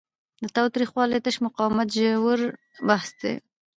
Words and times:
له 0.41 0.47
تاوتریخوالي 0.55 1.19
تش 1.25 1.35
مقاومت 1.45 1.87
ژور 1.97 2.39
بحث 2.87 3.09
دی. 3.21 3.33